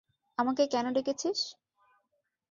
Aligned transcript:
আমাকে 0.37 0.63
কেন 0.67 0.85
ডেকেছিস? 0.95 1.39